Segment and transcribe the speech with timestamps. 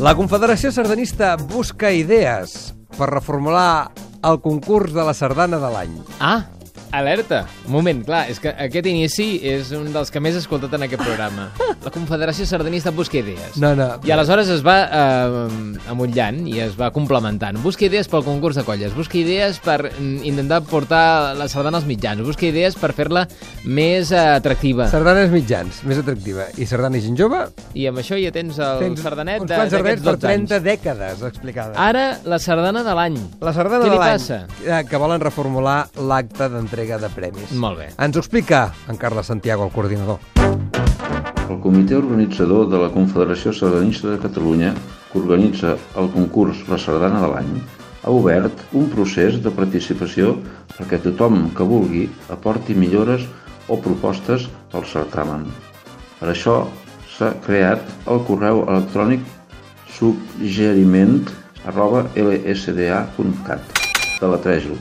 [0.00, 3.90] La Confederació Sardanista busca idees per reformular
[4.24, 5.98] el concurs de la sardana de l'any.
[6.24, 6.46] Ah,
[6.92, 7.44] alerta.
[7.66, 10.86] Un moment, clar, és que aquest inici és un dels que més he escoltat en
[10.86, 11.48] aquest programa.
[11.84, 13.56] La Confederació Sardanista busca idees.
[13.62, 13.86] No, no.
[14.04, 17.56] I aleshores es va eh, amullant i es va complementant.
[17.64, 21.86] Busca idees pel concurs de colles, busca idees per mm, intentar portar la sardana als
[21.88, 23.26] mitjans, busca idees per fer-la
[23.64, 24.88] més eh, atractiva.
[24.92, 26.48] Sardanes mitjans, més atractiva.
[26.60, 27.44] I sardana i gent jove,
[27.78, 30.50] I amb això ja tens el tens sardanet d'aquests per 12 anys.
[30.50, 31.76] 30 dècades explicades.
[31.80, 33.18] Ara, la sardana de l'any.
[33.40, 34.40] La sardana Què de li l'any, passa?
[34.66, 35.78] eh, que volen reformular
[36.10, 37.52] l'acte d'entrega de premis.
[37.52, 37.88] Molt bé.
[38.00, 40.18] Ens ho explica en Carles Santiago, el coordinador.
[41.50, 44.72] El comitè organitzador de la Confederació Sardanista de Catalunya,
[45.10, 47.50] que organitza el concurs La Sardana de l'any,
[48.02, 50.36] ha obert un procés de participació
[50.76, 53.26] perquè tothom que vulgui aporti millores
[53.68, 55.44] o propostes al certamen.
[56.20, 56.62] Per això
[57.16, 59.26] s'ha creat el correu electrònic
[59.98, 61.26] suggeriment
[61.68, 63.76] arroba lsda.cat
[64.20, 64.80] de la Trèjol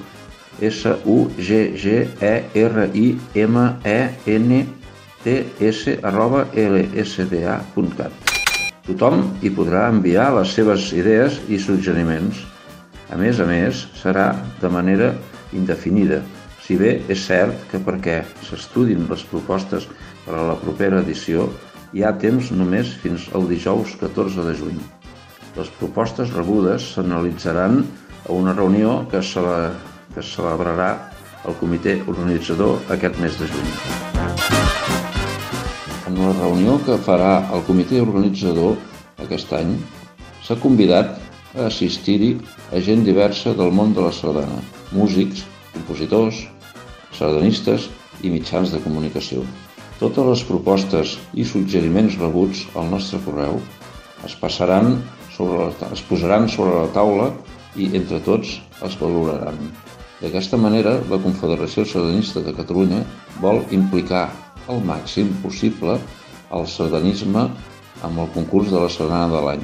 [4.70, 8.12] S-U-G-G-R-I-M-E-N-T-S arroba lsda.cat.
[8.88, 12.40] Tothom hi podrà enviar les seves idees i suggeriments.
[13.14, 15.14] A més a més, serà de manera
[15.54, 16.22] indefinida,
[16.66, 19.88] si bé és cert que perquè s'estudin les propostes
[20.26, 21.48] per a la propera edició
[21.94, 24.78] hi ha temps només fins al dijous 14 de juny.
[25.58, 27.82] Les propostes rebudes s'analitzaran
[28.28, 29.74] a una reunió que es, cele-
[30.14, 30.90] que es celebrarà
[31.48, 33.72] al comitè organitzador aquest mes de juny.
[36.10, 38.78] En la reunió que farà el comitè organitzador
[39.24, 39.76] aquest any,
[40.44, 41.18] s'ha convidat
[41.56, 42.36] a assistir-hi
[42.74, 44.60] a gent diversa del món de la sardana,
[44.92, 45.44] músics,
[45.74, 46.44] compositors,
[47.18, 47.90] sardanistes
[48.24, 49.44] i mitjans de comunicació.
[50.00, 53.60] Totes les propostes i suggeriments rebuts al nostre correu
[54.28, 54.98] es passaran
[55.36, 57.30] sobre la, es posaran sobre la taula
[57.76, 59.60] i entre tots es valoraran.
[60.20, 63.06] D'aquesta manera, la Confederació Sardanista de Catalunya
[63.40, 64.26] vol implicar
[64.68, 65.96] al màxim possible
[66.52, 67.46] el sardanisme
[68.04, 69.64] amb el concurs de la sardana de l'any.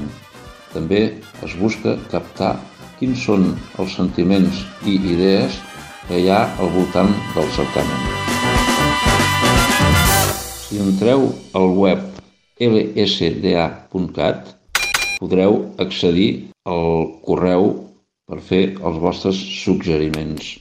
[0.72, 1.02] També
[1.44, 2.54] es busca captar
[3.00, 3.50] quins són
[3.84, 5.60] els sentiments i idees
[6.08, 8.00] que hi ha al voltant del certamen.
[10.64, 12.00] Si entreu al web
[12.64, 14.56] lsda.cat
[15.20, 16.30] podreu accedir
[16.64, 17.85] al correu
[18.26, 20.56] per fer els vostres suggeriments.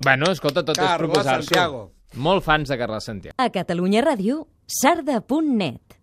[0.00, 1.48] Bueno, escolta, tot és Carles proposar-s'ho.
[1.50, 1.82] Santiago.
[2.16, 3.36] Molt fans de Carles Santiago.
[3.38, 4.46] A Catalunya Ràdio,
[4.80, 5.99] sarda.net.